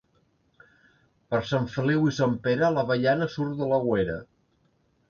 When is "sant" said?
1.51-1.69, 2.21-2.35